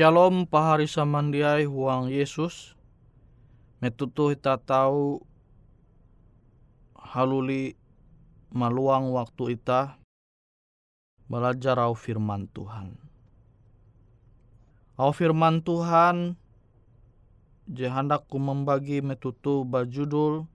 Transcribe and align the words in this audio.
Shalom 0.00 0.48
pahari 0.48 0.88
samandiai 0.88 1.68
huang 1.68 2.08
Yesus. 2.08 2.72
Metutu 3.84 4.32
kita 4.32 4.56
tahu 4.56 5.20
haluli 6.96 7.76
maluang 8.48 9.12
waktu 9.12 9.60
ita 9.60 10.00
belajar 11.28 11.76
au 11.76 11.92
firman 11.92 12.48
Tuhan. 12.48 12.96
Au 14.96 15.12
firman 15.12 15.60
Tuhan 15.60 16.40
je 17.68 17.84
handakku 17.84 18.40
membagi 18.40 19.04
metutu 19.04 19.68
bajudul 19.68 20.48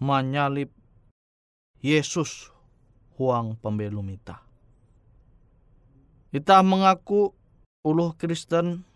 menyalip 0.00 0.72
Yesus 1.84 2.48
huang 3.20 3.60
pembelum 3.60 4.08
ita. 4.08 4.40
Kita 6.32 6.64
mengaku 6.64 7.41
uluh 7.82 8.14
Kristen 8.14 8.86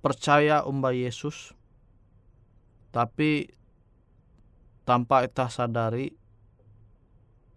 percaya 0.00 0.62
umba 0.62 0.94
Yesus, 0.94 1.52
tapi 2.94 3.50
tanpa 4.86 5.26
kita 5.26 5.50
sadari, 5.50 6.14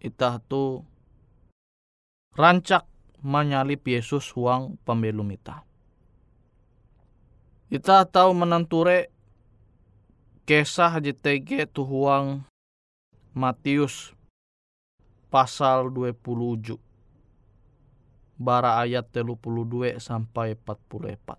kita 0.02 0.42
tu 0.44 0.82
rancak 2.34 2.84
menyalip 3.24 3.80
Yesus 3.86 4.28
huang 4.34 4.76
pembelum 4.84 5.30
ita. 5.32 5.64
Kita 7.72 8.04
tahu 8.04 8.36
menenture 8.36 9.08
kisah 10.44 11.00
JTG 11.00 11.72
tu 11.72 11.88
huang 11.88 12.44
Matius 13.32 14.12
pasal 15.32 15.90
27 15.90 16.83
bara 18.38 18.82
ayat 18.82 19.06
32 19.14 19.98
sampai 20.02 20.58
44. 20.58 21.38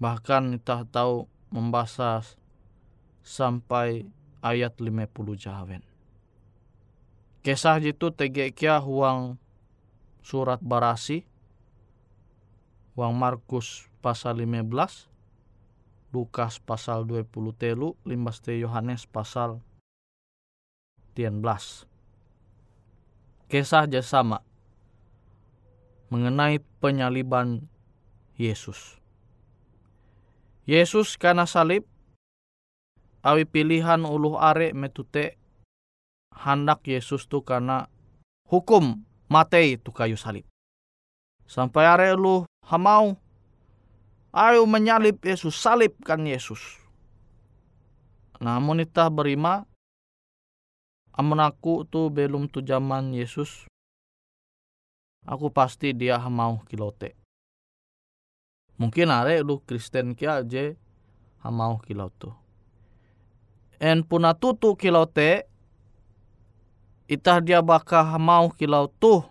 Bahkan 0.00 0.42
kita 0.56 0.88
tahu 0.88 1.28
membaca 1.52 2.24
sampai 3.20 4.08
ayat 4.40 4.80
50 4.80 5.36
jawen. 5.36 5.84
Kisah 7.40 7.80
itu 7.80 8.12
tege 8.12 8.52
kia 8.52 8.80
huang 8.80 9.36
surat 10.20 10.60
barasi. 10.60 11.24
Huang 12.96 13.16
Markus 13.16 13.88
pasal 14.04 14.44
15. 14.44 15.08
Lukas 16.12 16.60
pasal 16.60 17.08
20 17.08 17.28
telu. 17.56 17.96
Limbas 18.04 18.44
te 18.44 18.56
Yohanes 18.60 19.08
pasal 19.08 19.60
19. 21.16 21.40
Kisah 23.48 23.88
aja 23.88 24.04
sama. 24.04 24.49
Mengenai 26.10 26.58
penyaliban 26.82 27.70
Yesus. 28.34 28.98
Yesus 30.66 31.14
karena 31.14 31.46
salib 31.46 31.86
awi 33.22 33.46
pilihan 33.46 34.02
uluh 34.02 34.34
are 34.42 34.74
metute 34.74 35.38
hendak 36.34 36.82
Yesus 36.82 37.30
tu 37.30 37.46
karena 37.46 37.86
hukum 38.50 39.06
mati 39.30 39.78
tu 39.78 39.94
kayu 39.94 40.18
salib. 40.18 40.42
Sampai 41.46 41.86
are 41.86 42.10
lu 42.18 42.42
hamau 42.66 43.14
ayo 44.34 44.66
menyalib 44.66 45.22
Yesus, 45.22 45.54
salibkan 45.54 46.26
Yesus. 46.26 46.78
Namun 48.42 48.82
itah 48.82 49.14
berima 49.14 49.62
amun 51.14 51.38
aku 51.38 51.86
tu 51.86 52.10
belum 52.10 52.50
tu 52.50 52.66
zaman 52.66 53.14
Yesus 53.14 53.69
aku 55.26 55.52
pasti 55.52 55.92
dia 55.92 56.16
hamau 56.20 56.62
kilote. 56.68 57.16
Mungkin 58.80 59.12
are 59.12 59.44
lu 59.44 59.60
Kristen 59.64 60.16
kia 60.16 60.40
aja 60.40 60.72
hamau 61.44 61.80
kilote. 61.84 62.32
En 63.80 64.04
puna 64.04 64.36
tutu 64.36 64.76
kilote 64.76 65.48
itah 67.10 67.42
dia 67.42 67.58
baka 67.64 68.04
mau 68.20 68.52
kilau 68.54 68.86
tuh 68.86 69.26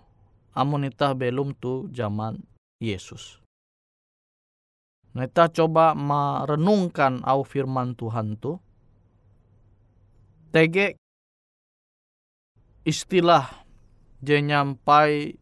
amun 0.51 0.89
itah 0.89 1.15
belum 1.15 1.55
tu 1.55 1.87
zaman 1.95 2.41
Yesus. 2.83 3.39
Kita 5.15 5.51
coba 5.51 5.97
merenungkan 5.97 7.19
au 7.27 7.43
firman 7.43 7.91
Tuhan 7.97 8.39
tu. 8.39 8.55
Tege 10.49 10.95
istilah 12.87 13.45
je 14.23 14.37
nyampai 14.39 15.35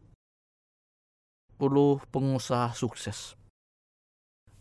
pengusaha 2.14 2.72
sukses. 2.72 3.34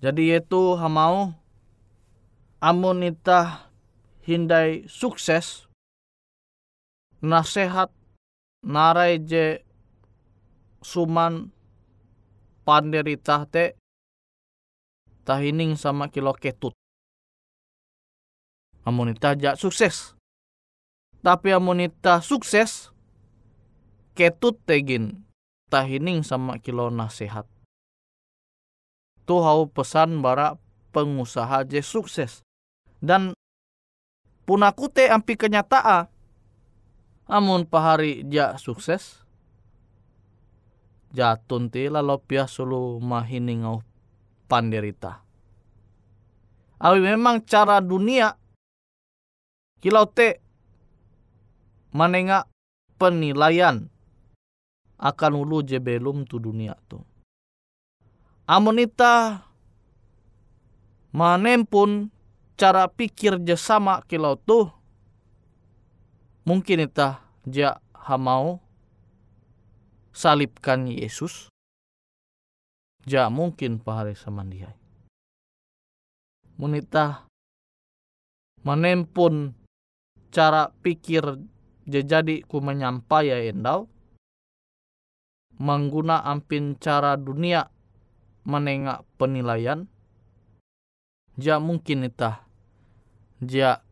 Jadi 0.02 0.34
itu 0.38 0.78
hamau 0.78 1.34
amun 2.62 3.06
itah 3.06 3.70
hindai 4.26 4.86
sukses 4.90 5.66
nasehat 7.22 7.90
narai 8.62 9.22
je 9.22 9.62
suman 10.82 11.50
panderita 12.62 13.46
te 13.50 13.74
tahining 15.26 15.74
sama 15.78 16.10
kilo 16.14 16.34
ketut. 16.38 16.78
Amonita 18.88 19.36
ja 19.36 19.60
sukses. 19.60 20.16
Tapi 21.20 21.52
amonita 21.52 22.24
sukses 22.24 22.94
ketut 24.16 24.62
tegin 24.64 25.27
tahining 25.68 26.24
sama 26.24 26.60
kilo 26.60 26.88
nasehat. 26.92 27.48
Tuh 29.28 29.44
hau 29.44 29.68
pesan 29.68 30.24
bara 30.24 30.56
pengusaha 30.96 31.68
je 31.68 31.84
sukses. 31.84 32.42
Dan 32.98 33.36
punakute 34.48 35.12
ampi 35.12 35.38
kenyataan 35.38 36.10
Amun 37.28 37.68
pahari 37.68 38.24
ja 38.32 38.56
sukses. 38.56 39.20
Jatun 41.12 41.68
ti 41.68 41.92
lalopia 41.92 42.48
sulu 42.48 43.04
mahini 43.04 43.68
ngau 43.68 43.84
panderita. 44.48 45.28
Awi 46.80 47.04
memang 47.04 47.44
cara 47.44 47.84
dunia 47.84 48.32
kilau 49.84 50.08
te 50.08 50.40
manenga 51.92 52.48
penilaian 52.96 53.92
akan 54.98 55.34
ulu 55.38 55.62
je 55.62 55.78
belum 55.78 56.26
tu 56.26 56.42
dunia 56.42 56.74
tu. 56.90 57.02
Amonita 58.50 59.46
manempun 61.14 62.10
cara 62.58 62.90
pikir 62.90 63.42
je 63.46 63.54
sama 63.54 64.02
kilau 64.10 64.38
tu 64.38 64.70
mungkin 66.48 66.90
kita 66.90 67.22
ja 67.46 67.78
hamau 67.94 68.58
salibkan 70.16 70.90
Yesus 70.90 71.54
ja 73.06 73.30
mungkin 73.30 73.78
pahari. 73.78 74.18
Munita 76.58 77.30
menempun 78.66 79.54
cara 80.34 80.74
pikir 80.82 81.24
jadi 81.88 82.44
ku 82.44 82.60
menyampai 82.60 83.32
ya 83.32 83.38
endau 83.48 83.86
mengguna 85.58 86.22
ampin 86.22 86.78
cara 86.78 87.18
dunia 87.18 87.70
menengak 88.46 89.04
penilaian? 89.18 89.90
Ja 91.38 91.58
mungkin 91.58 92.06
itah. 92.06 92.46
Ja 93.42 93.86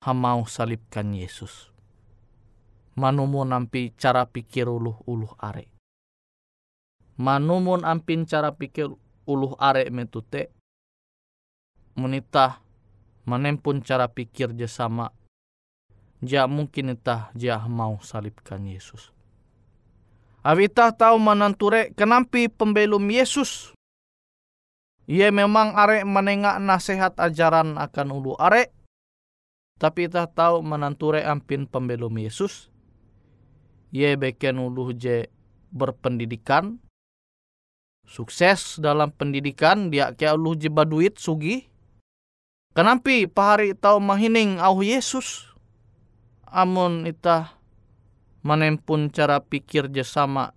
hamau 0.00 0.48
salibkan 0.48 1.12
Yesus. 1.12 1.72
Manumun 2.96 3.52
ampi 3.52 3.92
cara 3.96 4.24
pikir 4.24 4.68
uluh 4.68 4.96
uluh 5.04 5.32
are. 5.36 5.68
Manumun 7.20 7.84
ampin 7.84 8.24
cara 8.24 8.56
pikir 8.56 8.92
uluh 9.28 9.52
are 9.60 9.88
metute. 9.92 10.52
Menitah 11.96 12.60
menempun 13.24 13.80
cara 13.80 14.08
pikir 14.08 14.52
je 14.56 14.68
sama. 14.68 15.12
Ja 16.24 16.48
mungkin 16.48 16.96
itah 16.96 17.32
ja 17.36 17.60
mau 17.68 18.00
salibkan 18.00 18.64
Yesus. 18.64 19.15
Awitah 20.46 20.94
tahu 20.94 21.18
menanture 21.18 21.90
kenampi 21.98 22.46
pembelum 22.46 23.02
Yesus. 23.10 23.74
Ia 25.10 25.34
memang 25.34 25.74
are 25.74 26.06
menengak 26.06 26.62
nasihat 26.62 27.18
ajaran 27.18 27.74
akan 27.74 28.14
ulu 28.14 28.38
are. 28.38 28.70
Tapi 29.82 30.06
kita 30.06 30.30
tahu 30.30 30.62
menanture 30.62 31.26
ampin 31.26 31.66
pembelum 31.66 32.14
Yesus 32.14 32.70
ye 33.96 34.12
beken 34.12 34.60
uluh 34.60 34.92
je 34.92 35.32
berpendidikan 35.72 36.76
sukses 38.04 38.76
dalam 38.76 39.08
pendidikan 39.08 39.88
dia 39.88 40.12
kia 40.12 40.36
uluh 40.36 40.52
je 40.52 40.68
baduit 40.68 41.16
sugi 41.16 41.64
kenapa 42.76 43.24
pahari 43.32 43.72
tau 43.72 43.96
mahining 43.96 44.60
au 44.60 44.84
Yesus 44.84 45.48
amun 46.44 47.08
itah 47.08 47.55
menempun 48.46 49.10
cara 49.10 49.42
pikir 49.42 49.90
je 49.90 50.06
sama 50.06 50.54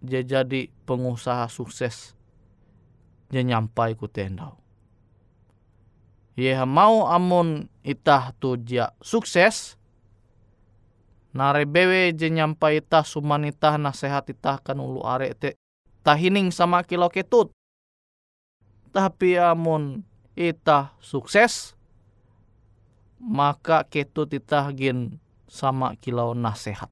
je 0.00 0.24
jadi 0.24 0.72
pengusaha 0.88 1.52
sukses 1.52 2.16
je 3.28 3.44
nyampai 3.44 3.92
ku 3.92 4.08
tendau 4.08 4.56
ye 6.32 6.56
mau 6.64 7.04
amun 7.04 7.68
itah 7.84 8.32
tu 8.40 8.56
dia 8.56 8.96
sukses 9.04 9.78
bewe 11.68 12.16
je 12.16 12.26
nyampai 12.32 12.80
ta 12.80 13.04
sumanita 13.04 13.76
nasehat 13.76 14.32
itah 14.32 14.58
kan 14.58 14.80
ulu 14.80 15.04
are 15.04 15.28
te 15.36 15.54
tahining 16.02 16.50
sama 16.50 16.82
kilo 16.82 17.12
ketut. 17.12 17.52
Tapi 18.90 19.36
amun 19.36 20.02
itah 20.32 20.96
sukses 20.98 21.76
maka 23.20 23.84
ketut 23.84 24.32
itah 24.32 24.72
gin 24.72 25.20
sama 25.50 25.94
kilau 26.00 26.32
nasehat. 26.32 26.88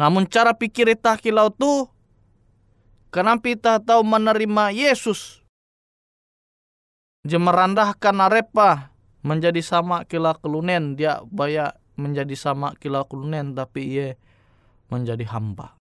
Namun 0.00 0.24
cara 0.24 0.56
pikir 0.56 0.88
itah 0.88 1.20
kilau 1.20 1.52
tu 1.52 1.84
kenapa 3.12 3.52
itah 3.52 3.76
tahu 3.84 4.00
menerima 4.00 4.72
Yesus 4.72 5.44
je 7.28 7.36
merandahkan 7.36 8.16
arepa 8.16 8.96
menjadi 9.20 9.60
sama 9.60 10.08
kila 10.08 10.40
kelunen 10.40 10.96
dia 10.96 11.20
baya 11.28 11.76
menjadi 12.00 12.32
sama 12.32 12.72
kilau 12.80 13.04
kulunen 13.04 13.52
tapi 13.52 13.84
ia 13.92 14.08
menjadi 14.88 15.28
hamba. 15.28 15.76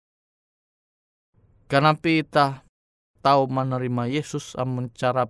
Karena 1.69 1.93
kita 1.93 2.65
tahu 3.21 3.53
menerima 3.53 4.09
Yesus 4.09 4.57
amun 4.57 4.89
cara 4.97 5.29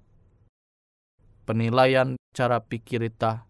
penilaian 1.43 2.15
cara 2.31 2.63
pikir 2.63 3.03
kita 3.11 3.43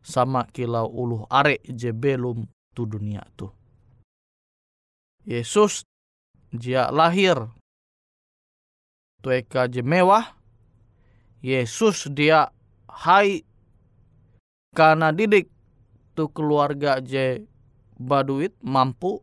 sama 0.00 0.48
kilau 0.48 0.88
uluh 0.88 1.28
are 1.28 1.60
je 1.68 1.92
belum 1.92 2.48
tu 2.72 2.88
dunia 2.88 3.20
tu. 3.36 3.59
Yesus 5.28 5.84
dia 6.48 6.88
lahir. 6.88 7.36
Tueka 9.20 9.68
je 9.68 9.84
mewah. 9.84 10.32
Yesus 11.44 12.08
dia 12.08 12.48
hai. 12.88 13.44
Karena 14.72 15.12
didik 15.12 15.50
tu 16.16 16.30
keluarga 16.32 17.02
je 17.04 17.44
baduit 18.00 18.56
mampu. 18.64 19.20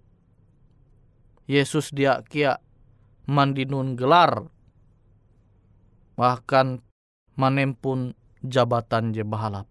Yesus 1.49 1.89
dia 1.89 2.21
kia 2.27 2.61
mandinun 3.25 3.97
gelar. 3.97 4.45
Bahkan 6.13 6.83
manempun 7.39 8.13
jabatan 8.45 9.17
je 9.17 9.23
bahalap. 9.25 9.65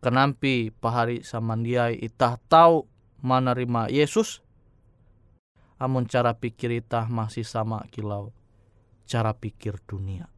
Kenampi 0.00 0.72
pahari 0.72 1.20
samandiai 1.20 2.00
itah 2.00 2.40
tahu 2.48 2.88
menerima 3.20 3.92
Yesus 3.92 4.40
amun 5.80 6.04
cara 6.04 6.36
pikir 6.36 6.84
itah 6.84 7.08
masih 7.08 7.42
sama 7.42 7.82
kilau. 7.88 8.30
Cara 9.08 9.34
pikir 9.34 9.80
dunia 9.88 10.30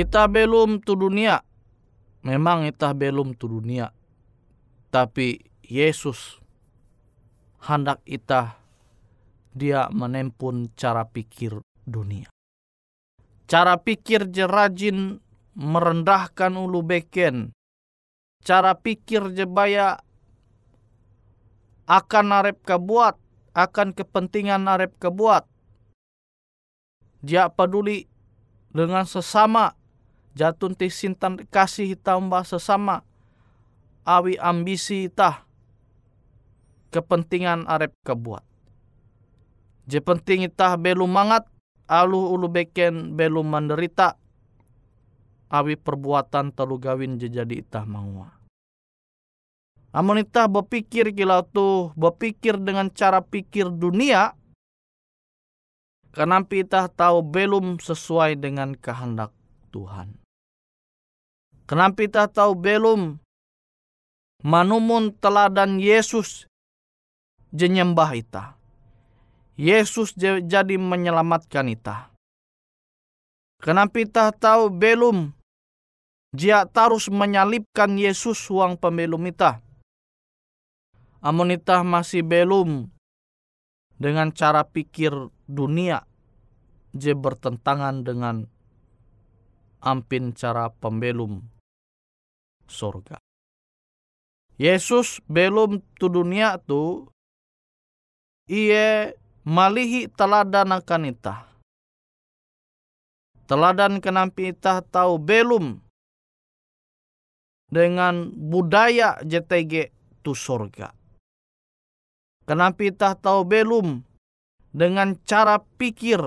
itah 0.00 0.26
belum 0.26 0.80
tu 0.80 0.96
dunia. 0.96 1.44
Memang 2.24 2.64
itah 2.64 2.96
belum 2.96 3.36
tu 3.36 3.52
dunia. 3.52 3.92
Tapi 4.88 5.40
Yesus 5.60 6.40
hendak 7.60 8.00
itah 8.08 8.56
dia 9.52 9.92
menempun 9.92 10.72
cara 10.72 11.04
pikir 11.04 11.60
dunia. 11.84 12.32
Cara 13.50 13.76
pikir 13.76 14.30
je 14.30 14.46
rajin 14.46 15.18
merendahkan 15.58 16.54
ulu 16.54 16.86
beken. 16.86 17.50
Cara 18.40 18.72
pikir 18.78 19.34
je 19.36 19.44
baya 19.44 20.00
akan 21.90 22.26
arep 22.30 22.62
kebuat, 22.62 23.18
akan 23.52 23.90
kepentingan 23.92 24.70
arep 24.70 24.94
kebuat. 25.02 25.44
Dia 27.20 27.50
peduli 27.50 28.06
dengan 28.70 29.02
sesama, 29.04 29.74
jatun 30.34 30.78
ti 30.78 30.90
sintan 30.90 31.38
kasih 31.50 31.98
tambah 31.98 32.42
sesama, 32.46 33.02
awi 34.06 34.38
ambisi 34.38 35.10
tah 35.10 35.46
kepentingan 36.90 37.66
arep 37.66 37.94
kebuat. 38.02 38.42
Je 39.90 39.98
penting 39.98 40.46
itah 40.46 40.78
belum 40.78 41.10
mangat, 41.10 41.46
alu 41.90 42.30
ulu 42.30 42.46
beken 42.46 43.18
belum 43.18 43.46
menderita, 43.50 44.14
awi 45.50 45.74
perbuatan 45.74 46.54
telu 46.54 46.78
gawin 46.78 47.18
je 47.18 47.26
jadi 47.26 47.62
itah 47.62 47.82
mangua. 47.86 48.30
Amun 49.90 50.22
itah 50.22 50.46
berpikir 50.46 51.10
kilau 51.10 51.42
tu, 51.42 51.90
berpikir 51.98 52.54
dengan 52.62 52.86
cara 52.94 53.18
pikir 53.18 53.74
dunia, 53.74 54.38
kenapa 56.14 56.54
itah 56.54 56.86
tahu 56.86 57.26
belum 57.26 57.82
sesuai 57.82 58.38
dengan 58.38 58.78
kehendak 58.78 59.34
Tuhan. 59.70 60.18
Kenapa 61.64 62.02
itah 62.02 62.26
tahu 62.26 62.58
belum 62.58 63.22
manumun 64.42 65.14
teladan 65.16 65.78
Yesus 65.78 66.50
jenyembah 67.54 68.10
itah. 68.18 68.58
Yesus 69.54 70.16
jadi 70.18 70.74
menyelamatkan 70.76 71.70
itah. 71.70 72.10
Kenapa 73.62 74.02
itah 74.02 74.34
tahu 74.34 74.72
belum 74.72 75.30
dia 76.34 76.66
tarus 76.66 77.10
menyalipkan 77.10 77.94
Yesus 77.94 78.38
uang 78.50 78.78
pembelum 78.78 79.22
itah 79.30 79.62
amonita 81.20 81.84
masih 81.84 82.24
belum 82.24 82.88
dengan 84.00 84.32
cara 84.32 84.64
pikir 84.64 85.12
dunia 85.44 86.08
je 86.96 87.12
bertentangan 87.12 88.02
dengan 88.02 88.48
ampin 89.80 90.32
cara 90.36 90.68
pembelum 90.70 91.44
sorga. 92.68 93.18
Yesus 94.60 95.24
belum 95.24 95.80
tu 95.96 96.12
dunia 96.12 96.60
tu 96.60 97.08
ia 98.44 99.16
malihi 99.48 100.06
teladan 100.12 100.76
akan 100.76 101.08
itah. 101.08 101.48
Teladan 103.48 103.98
kenampi 103.98 104.52
itah 104.52 104.84
tahu 104.84 105.16
belum 105.18 105.80
dengan 107.72 108.30
budaya 108.30 109.18
JTG 109.24 109.90
tu 110.20 110.36
sorga. 110.36 110.92
Kenapa 112.44 112.82
kita 112.82 113.14
tahu 113.14 113.46
belum 113.46 114.02
dengan 114.74 115.14
cara 115.22 115.62
pikir 115.78 116.18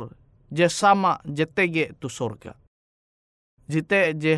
je 0.47 0.67
sama 0.71 1.19
JTG 1.27 1.99
tu 1.99 2.07
surga. 2.07 2.62
Jite 3.67 4.11
je 4.19 4.35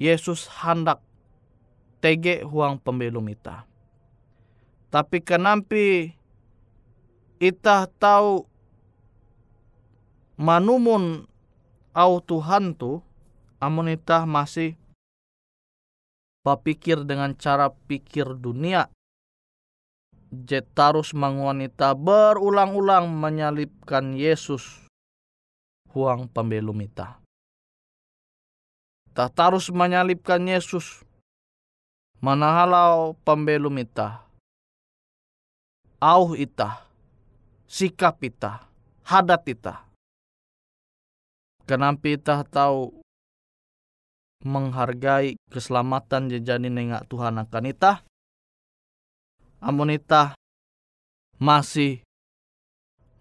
Yesus 0.00 0.48
hendak 0.48 1.04
tege 2.00 2.46
huang 2.46 2.80
pembelum 2.80 3.28
ita. 3.28 3.68
Tapi 4.88 5.20
kenapa 5.20 6.14
ita 7.36 7.84
tahu 8.00 8.48
manumun 10.40 11.28
au 11.92 12.12
Tuhan 12.24 12.72
tu 12.72 13.04
amun 13.60 13.92
ita 13.92 14.24
masih 14.24 14.78
berpikir 16.46 17.04
dengan 17.04 17.36
cara 17.36 17.68
pikir 17.90 18.38
dunia 18.38 18.88
Jetarus 20.28 21.12
mangwanita 21.12 21.92
berulang-ulang 21.96 23.08
menyalipkan 23.12 24.12
Yesus 24.16 24.88
huang 25.92 26.28
pembelum 26.28 26.80
ita. 26.84 27.17
Tak 29.18 29.34
tarus 29.34 29.66
menyalipkan 29.74 30.38
Yesus. 30.46 31.02
Manahalau 32.22 33.18
pembelum 33.26 33.74
ita. 33.82 34.22
Auh 35.98 36.38
ita. 36.38 36.86
Sikap 37.66 38.22
ita. 38.22 38.70
Hadat 39.02 39.42
ita. 39.50 39.74
Kenapa 41.66 42.06
ita 42.06 42.46
tahu 42.46 42.94
menghargai 44.46 45.34
keselamatan 45.50 46.30
jejani 46.30 46.70
nengak 46.70 47.10
Tuhan 47.10 47.42
akan 47.42 47.66
ita? 47.66 48.06
amonita 49.58 50.38
masih 51.38 52.02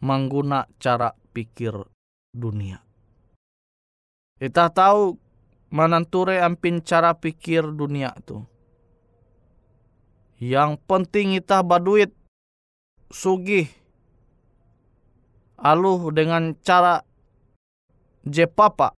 mengguna 0.02 0.70
cara 0.78 1.18
pikir 1.34 1.74
dunia. 2.34 2.82
Kita 4.38 4.70
tahu 4.70 5.18
menenture 5.68 6.40
ampin 6.40 6.80
cara 6.80 7.16
pikir 7.16 7.64
dunia 7.76 8.16
itu. 8.16 8.44
Yang 10.38 10.78
penting 10.86 11.34
kita 11.42 11.66
baduit 11.66 12.14
sugih 13.10 13.68
aluh 15.58 16.14
dengan 16.14 16.54
cara 16.62 17.02
jepapa. 18.22 18.94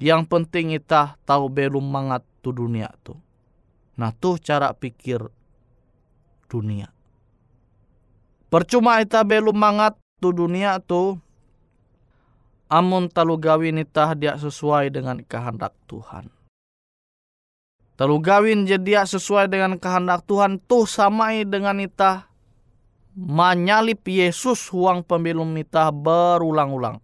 Yang 0.00 0.22
penting 0.26 0.74
kita 0.74 1.20
tahu 1.28 1.52
belum 1.52 1.84
mangat 1.84 2.24
tu 2.40 2.50
dunia 2.50 2.90
tu. 3.04 3.14
Nah 4.00 4.10
tuh 4.16 4.40
cara 4.40 4.72
pikir 4.72 5.20
dunia. 6.48 6.90
Percuma 8.48 8.98
ita 9.04 9.22
belum 9.22 9.54
mangat 9.54 10.00
tu 10.18 10.32
dunia 10.32 10.80
tu 10.82 11.20
amun 12.72 13.12
talu 13.12 13.36
gawin 13.36 13.84
ita 13.84 14.16
dia 14.16 14.40
sesuai 14.40 14.88
dengan 14.88 15.20
kehendak 15.20 15.76
Tuhan. 15.84 16.32
Talu 18.00 18.16
gawin 18.24 18.64
jadi 18.64 19.04
sesuai 19.04 19.52
dengan 19.52 19.76
kehendak 19.76 20.24
Tuhan 20.24 20.56
tuh 20.64 20.88
samai 20.88 21.44
dengan 21.44 21.76
ita 21.76 22.32
menyalip 23.12 24.00
Yesus 24.08 24.72
huang 24.72 25.04
pembelum 25.04 25.52
ita 25.60 25.92
berulang-ulang. 25.92 26.96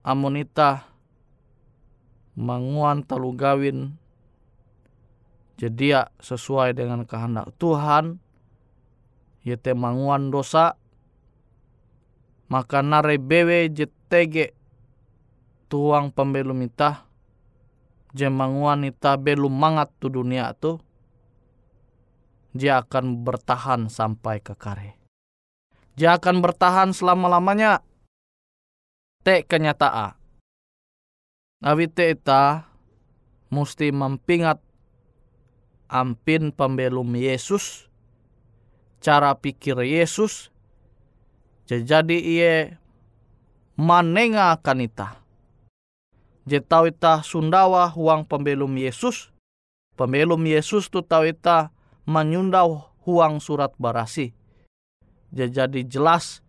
Amun 0.00 0.40
ita 0.40 0.88
manguan 2.32 3.04
talu 3.04 3.36
gawin 3.36 4.00
jadi 5.60 6.08
sesuai 6.24 6.72
dengan 6.72 7.04
kehendak 7.04 7.52
Tuhan, 7.60 8.16
ya 9.44 9.60
temanguan 9.60 10.32
dosa, 10.32 10.80
maka 12.50 12.82
nare 12.82 13.16
bewe 13.16 13.70
jetege 13.70 14.58
tuang 15.70 16.10
pembelum 16.10 16.66
ita, 16.66 17.06
jemanguan 18.10 18.90
ita 18.90 19.14
belum 19.14 19.54
mangat 19.54 19.94
tu 20.02 20.10
dunia 20.10 20.50
tu, 20.58 20.82
dia 22.50 22.82
akan 22.82 23.22
bertahan 23.22 23.86
sampai 23.86 24.42
ke 24.42 24.58
kare. 24.58 24.98
Dia 25.94 26.18
akan 26.18 26.42
bertahan 26.42 26.90
selama-lamanya. 26.90 27.86
Te 29.22 29.46
kenyataan. 29.46 30.18
Nabi 31.60 31.92
te 31.92 32.16
ita 32.16 32.66
mesti 33.52 33.92
mempingat 33.92 34.58
ampin 35.92 36.50
pembelum 36.56 37.14
Yesus, 37.14 37.86
cara 38.98 39.36
pikir 39.36 39.76
Yesus, 39.84 40.49
jadi 41.78 42.18
ia 42.18 42.54
manenga 43.78 44.58
kanita. 44.58 45.22
Jetau 46.42 46.90
ita 46.90 47.22
sundawa 47.22 47.86
huang 47.94 48.26
pembelum 48.26 48.74
Yesus, 48.74 49.30
pembelum 49.94 50.42
Yesus 50.42 50.90
tu 50.90 50.98
tau 51.06 51.22
ita 51.22 51.70
menyundau 52.10 52.90
huang 53.06 53.38
surat 53.38 53.70
barasi. 53.78 54.34
Jadi 55.30 55.86
jelas 55.86 56.42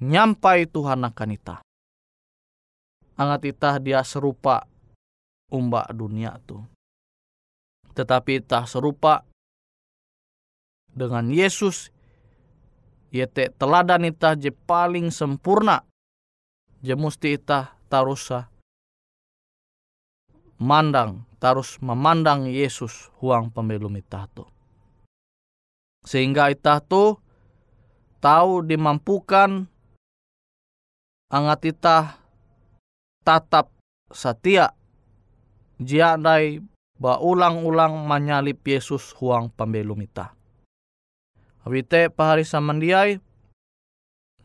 nyampai 0.00 0.64
Tuhan 0.64 1.04
akan 1.04 1.30
ita. 1.36 1.56
Angat 3.20 3.44
ita 3.44 3.76
dia 3.76 4.00
serupa 4.00 4.64
umbak 5.52 5.92
dunia 5.92 6.40
tu 6.48 6.64
tetapi 7.96 8.44
tak 8.44 8.68
serupa 8.68 9.24
dengan 10.92 11.32
Yesus 11.32 11.88
yete 13.16 13.48
teladan 13.56 14.04
ita 14.04 14.36
je 14.36 14.52
paling 14.52 15.08
sempurna 15.08 15.80
je 16.84 16.92
musti 16.92 17.40
ita 17.40 17.72
tarusa 17.88 18.52
mandang 20.56 21.24
tarus 21.36 21.76
memandang 21.84 22.48
Yesus 22.48 23.12
huang 23.20 23.52
pembelum 23.52 23.92
itah 24.00 24.24
tu. 24.32 24.44
Sehingga 26.06 26.48
itah 26.48 26.80
tu 26.80 27.18
tahu 28.22 28.64
dimampukan 28.64 29.68
angat 31.28 31.60
itah 31.70 32.04
tatap 33.26 33.68
setia 34.14 34.72
jiandai 35.82 36.62
baulang-ulang 36.96 38.06
menyalip 38.08 38.62
Yesus 38.64 39.12
huang 39.18 39.52
pembelum 39.52 40.00
itah. 40.00 40.32
Awite 41.66 42.14
pahari 42.14 42.46
samandiai, 42.46 43.18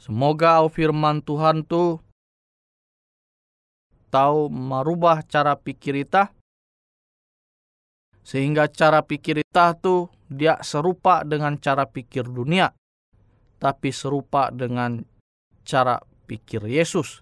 semoga 0.02 0.58
au 0.58 0.74
firman 0.74 1.22
Tuhan 1.22 1.62
tu 1.62 2.02
tahu 4.10 4.50
merubah 4.50 5.22
cara 5.30 5.54
pikir 5.54 6.02
kita 6.02 6.34
sehingga 8.26 8.66
cara 8.74 9.06
pikir 9.06 9.46
kita 9.46 9.78
tu 9.78 10.10
dia 10.34 10.58
serupa 10.66 11.22
dengan 11.22 11.62
cara 11.62 11.86
pikir 11.86 12.26
dunia 12.26 12.74
tapi 13.62 13.94
serupa 13.94 14.50
dengan 14.50 15.06
cara 15.62 16.02
pikir 16.26 16.66
Yesus. 16.66 17.22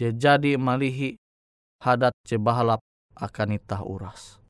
Jadi 0.00 0.56
malihi 0.56 1.20
hadat 1.84 2.16
cebahalap 2.24 2.80
akan 3.20 3.48
itah 3.52 3.84
uras. 3.84 4.40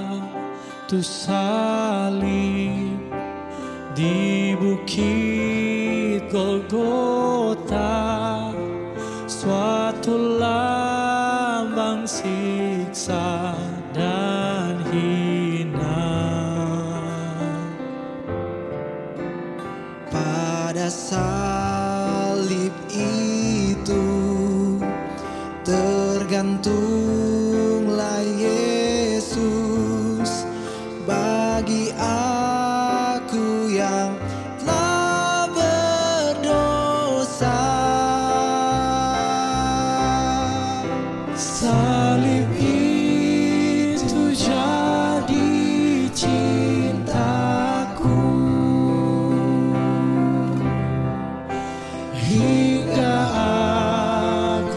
Satu 0.00 0.98
salib 1.06 2.98
di 3.94 4.58
bukit 4.58 6.26
Golgota 6.26 7.09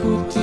aku 0.03 0.42